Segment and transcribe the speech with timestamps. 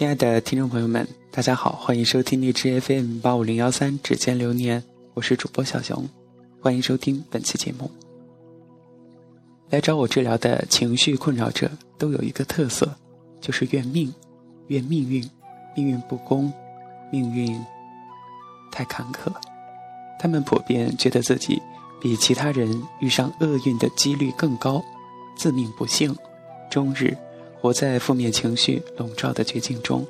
[0.00, 4.82] 亲爱的听众朋友们，大家好，欢迎收听荔枝 FM 八五零幺三指尖流年，
[5.12, 6.08] 我是主播小熊，
[6.58, 7.90] 欢迎收听本期节目。
[9.68, 12.96] 来找我治疗的情绪困扰者都有一个特色，
[13.42, 14.10] 就是怨命、
[14.68, 15.22] 怨命运、
[15.76, 16.50] 命运不公、
[17.12, 17.62] 命运
[18.72, 19.30] 太坎坷。
[20.18, 21.60] 他们普遍觉得自己
[22.00, 24.82] 比其他人遇上厄运的几率更高，
[25.36, 26.16] 自命不幸，
[26.70, 27.14] 终日。
[27.60, 30.06] 活在负面情绪笼罩的绝境中。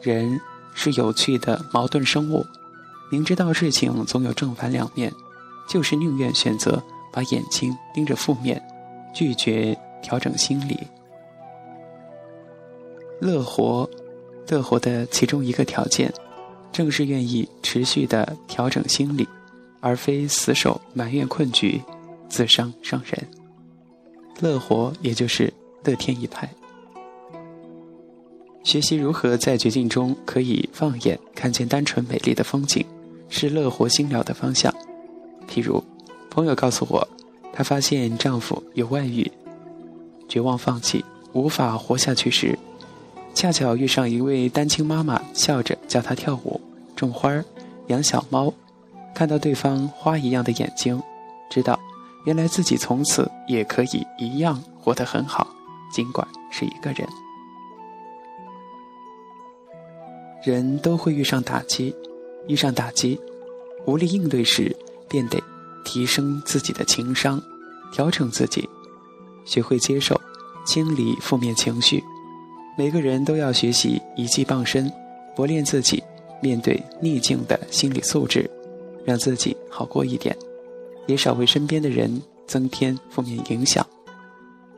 [0.00, 0.40] 人
[0.74, 2.44] 是有趣的矛盾生物，
[3.10, 5.12] 明知道事情总有正反两面，
[5.68, 8.62] 就是宁愿选择把眼睛盯着负面，
[9.14, 10.78] 拒绝调整心理。
[13.20, 13.88] 乐活，
[14.48, 16.12] 乐活的其中一个条件，
[16.72, 19.26] 正是愿意持续的调整心理，
[19.80, 21.80] 而非死守埋怨困局，
[22.28, 23.28] 自伤伤人。
[24.40, 25.52] 乐活，也就是。
[25.84, 26.48] 乐天一派，
[28.62, 32.84] 学习如何在绝境中可以放眼看见单纯美丽的风景，
[33.28, 34.74] 是乐活心疗的方向。
[35.48, 35.82] 譬如，
[36.30, 37.06] 朋友告诉我，
[37.52, 39.30] 她发现丈夫有外遇，
[40.26, 42.58] 绝望放弃，无法活下去时，
[43.34, 46.58] 恰巧遇上一位单亲妈妈，笑着教她跳舞、
[46.96, 47.30] 种花、
[47.88, 48.52] 养小猫，
[49.14, 50.98] 看到对方花一样的眼睛，
[51.50, 51.78] 知道
[52.24, 55.46] 原来自己从此也可以一样活得很好。
[55.94, 57.08] 尽管是一个人，
[60.42, 61.94] 人都会遇上打击，
[62.48, 63.20] 遇上打击，
[63.86, 64.76] 无力应对时，
[65.08, 65.40] 便得
[65.84, 67.40] 提升自己的情商，
[67.92, 68.68] 调整自己，
[69.44, 70.20] 学会接受，
[70.66, 72.02] 清理负面情绪。
[72.76, 74.90] 每个人都要学习一技傍身，
[75.36, 76.02] 磨练自己
[76.42, 78.50] 面对逆境的心理素质，
[79.04, 80.36] 让自己好过一点，
[81.06, 83.86] 也少为身边的人增添负面影响。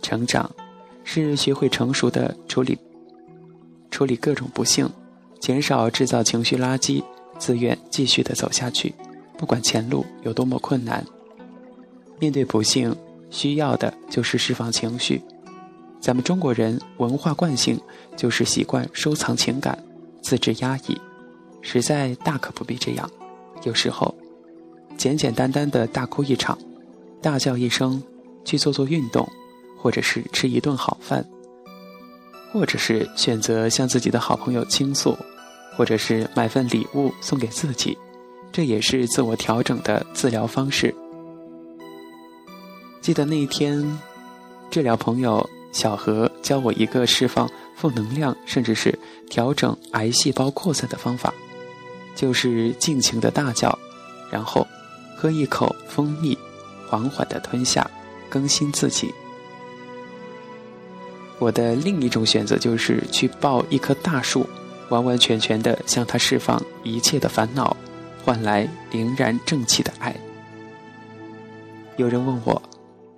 [0.00, 0.48] 成长。
[1.04, 2.78] 是学会成熟的处理
[3.90, 4.88] 处理各种不幸，
[5.40, 7.02] 减少制造情绪垃圾，
[7.38, 8.94] 自愿继续的走下去，
[9.36, 11.04] 不管前路有多么困难。
[12.18, 12.94] 面对不幸，
[13.30, 15.20] 需要的就是释放情绪。
[16.00, 17.78] 咱们中国人文化惯性
[18.16, 19.78] 就是习惯收藏情感，
[20.22, 20.96] 自制压抑，
[21.60, 23.10] 实在大可不必这样。
[23.64, 24.14] 有时候，
[24.96, 26.56] 简简单单的大哭一场，
[27.20, 28.02] 大叫一声，
[28.44, 29.28] 去做做运动。
[29.80, 31.24] 或者是吃一顿好饭，
[32.52, 35.16] 或者是选择向自己的好朋友倾诉，
[35.76, 37.96] 或者是买份礼物送给自己，
[38.52, 40.94] 这也是自我调整的治疗方式。
[43.00, 43.98] 记得那一天，
[44.70, 48.96] 治疗朋友小何教我一个释放负能量，甚至是
[49.30, 51.32] 调整癌细胞扩散的方法，
[52.14, 53.78] 就是尽情的大叫，
[54.30, 54.66] 然后
[55.16, 56.36] 喝一口蜂蜜，
[56.86, 57.90] 缓缓的吞下，
[58.28, 59.14] 更新自己。
[61.40, 64.46] 我的另一种选择就是去抱一棵大树，
[64.90, 67.74] 完完全全的向它释放一切的烦恼，
[68.22, 70.14] 换来凛然正气的爱。
[71.96, 72.62] 有人问我，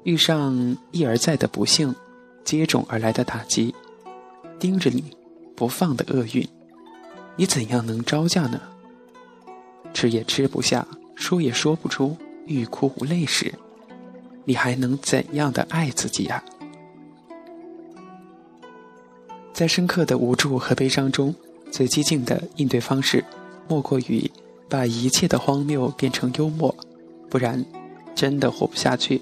[0.05, 1.95] 遇上一而再的不幸，
[2.45, 3.75] 接踵而来的打击，
[4.59, 5.05] 盯着你
[5.57, 6.47] 不放的厄运，
[7.35, 8.61] 你怎样能招架呢？
[9.93, 12.17] 吃也吃不下，说也说不出，
[12.47, 13.53] 欲哭无泪时，
[14.45, 16.43] 你还能怎样的爱自己呀？
[19.53, 21.35] 在深刻的无助和悲伤中，
[21.71, 23.25] 最激进的应对方式，
[23.69, 24.31] 莫过于
[24.69, 26.75] 把一切的荒谬变成幽默，
[27.29, 27.65] 不然，
[28.15, 29.21] 真的活不下去。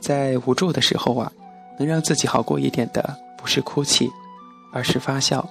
[0.00, 1.30] 在无助的时候啊，
[1.78, 4.10] 能让自己好过一点的，不是哭泣，
[4.72, 5.48] 而是发笑。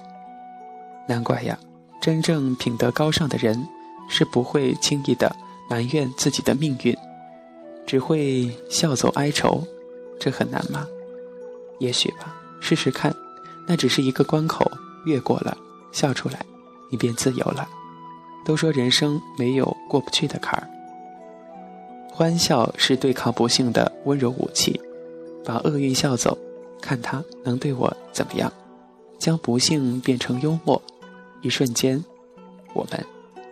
[1.06, 1.58] 难怪呀，
[2.00, 3.66] 真正品德高尚的人，
[4.08, 5.34] 是不会轻易的
[5.68, 6.96] 埋怨自己的命运，
[7.86, 9.62] 只会笑走哀愁。
[10.18, 10.86] 这很难吗？
[11.78, 13.14] 也许吧，试试看。
[13.66, 14.70] 那只是一个关口，
[15.04, 15.56] 越过了，
[15.92, 16.44] 笑出来，
[16.90, 17.68] 你便自由了。
[18.44, 20.68] 都说人生没有过不去的坎儿，
[22.10, 24.80] 欢笑是对抗不幸的温柔武器，
[25.44, 26.36] 把厄运笑走，
[26.80, 28.52] 看他能对我怎么样。
[29.18, 30.82] 将不幸变成幽默，
[31.42, 32.04] 一瞬间，
[32.74, 33.06] 我们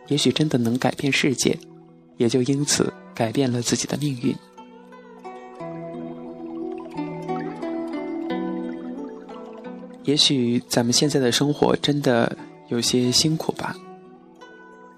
[0.09, 1.57] 也许真的能改变世界，
[2.17, 4.35] 也就因此改变了自己的命运。
[10.11, 12.37] 也许咱们现在的生活真的
[12.67, 13.77] 有些辛苦吧。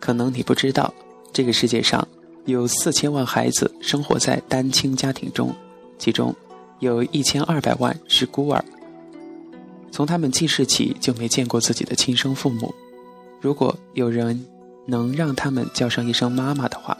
[0.01, 0.95] 可能你不知道，
[1.35, 2.09] 这个世界上
[2.47, 5.55] 有四千万孩子生活在单亲家庭中，
[5.99, 6.35] 其中
[6.79, 8.65] 有一千二百万是孤儿。
[9.91, 12.75] 从他们记事起就没见过自己的亲生父母。
[13.39, 14.47] 如果有人
[14.87, 16.97] 能让他们叫上一声妈妈的话，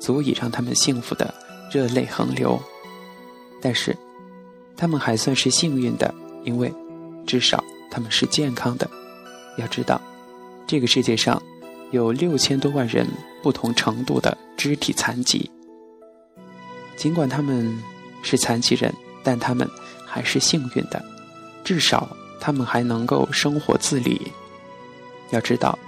[0.00, 1.34] 足以让他们幸福的
[1.70, 2.58] 热泪横流。
[3.60, 3.94] 但是，
[4.78, 6.72] 他们还算是幸运的，因为。
[7.30, 8.90] 至少他们是健康的。
[9.56, 10.02] 要知道，
[10.66, 11.40] 这个世界上
[11.92, 13.06] 有六千多万人
[13.40, 15.48] 不同程度的肢体残疾。
[16.96, 17.80] 尽管他们
[18.24, 18.92] 是残疾人，
[19.22, 19.70] 但他们
[20.04, 21.00] 还是幸运的，
[21.62, 24.32] 至少他们还能够生活自理。
[25.30, 25.78] 要知道，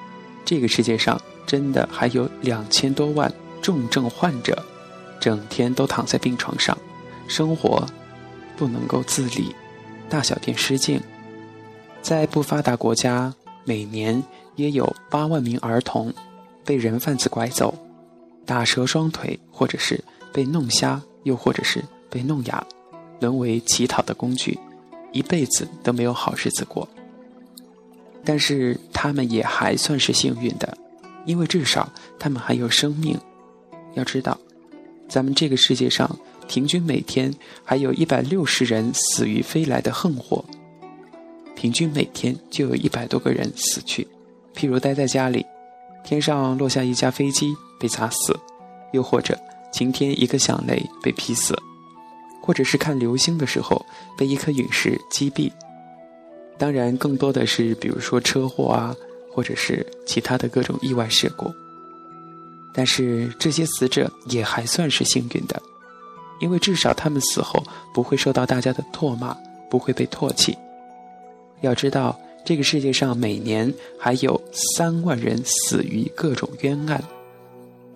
[0.44, 4.64] 这个世界上真的还有两千多万重症患者，
[5.18, 6.78] 整天都躺在病床上，
[7.26, 7.84] 生活
[8.56, 9.52] 不能够自理，
[10.08, 11.02] 大小便失禁。
[12.02, 13.32] 在不发达国家，
[13.64, 14.20] 每年
[14.56, 16.12] 约有八万名儿童
[16.64, 17.72] 被人贩子拐走，
[18.44, 20.02] 打折双腿，或者是
[20.32, 22.66] 被弄瞎，又或者是被弄哑，
[23.20, 24.58] 沦为乞讨的工具，
[25.12, 26.88] 一辈子都没有好日子过。
[28.24, 30.76] 但是他们也还算是幸运的，
[31.24, 31.88] 因为至少
[32.18, 33.16] 他们还有生命。
[33.94, 34.36] 要知道，
[35.08, 37.32] 咱们这个世界上平均每天
[37.64, 40.44] 还有一百六十人死于飞来的横祸，
[41.62, 44.04] 平均每天就有一百多个人死去。
[44.52, 45.46] 譬如待在家里，
[46.02, 48.36] 天上落下一架飞机被砸死，
[48.90, 49.38] 又或者
[49.72, 51.56] 晴天一个响雷被劈死，
[52.42, 53.80] 或者是看流星的时候
[54.18, 55.52] 被一颗陨石击毙。
[56.58, 58.92] 当然，更多的是比如说车祸啊，
[59.32, 61.48] 或者是其他的各种意外事故。
[62.74, 65.62] 但是这些死者也还算是幸运的，
[66.40, 67.62] 因为至少他们死后
[67.94, 69.32] 不会受到大家的唾骂，
[69.70, 70.58] 不会被唾弃。
[71.62, 77.02] 要知道，这个世界上每年还有三万人死于各种冤案，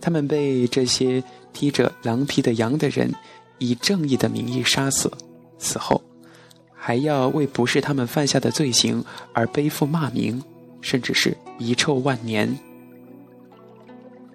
[0.00, 1.22] 他们被这些
[1.52, 3.12] 披着狼皮的羊的人
[3.58, 5.10] 以正义的名义杀死，
[5.58, 6.00] 死后。
[6.78, 10.40] 还要为不是他们犯下的罪行而背负骂名，
[10.80, 12.56] 甚至是遗臭万年。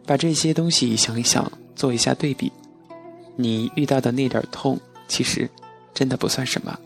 [0.05, 2.51] 把这些东西想一想，做一下对比，
[3.37, 5.49] 你遇到的那点痛，其实
[5.93, 6.77] 真的不算什么。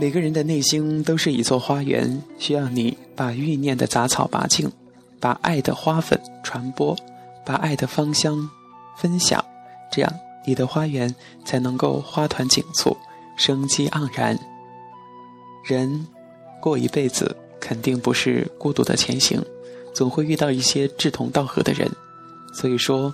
[0.00, 4.70] 每个人的内心都是一座花园，需要你把欲念的杂草拔净，
[5.18, 6.96] 把爱的花粉传播，
[7.44, 8.48] 把爱的芳香
[8.96, 9.44] 分享，
[9.90, 10.12] 这样。
[10.46, 11.12] 你的花园
[11.44, 12.96] 才能够花团锦簇，
[13.36, 14.38] 生机盎然。
[15.64, 16.06] 人
[16.60, 19.44] 过一辈子肯定不是孤独的前行，
[19.92, 21.90] 总会遇到一些志同道合的人。
[22.54, 23.12] 所以说，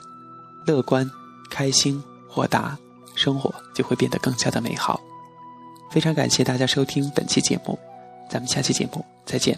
[0.66, 1.10] 乐观、
[1.50, 2.78] 开心、豁达，
[3.16, 5.00] 生活就会变得更加的美好。
[5.94, 7.78] 非常感谢大家收听本期节目，
[8.28, 9.56] 咱们下期节目再见。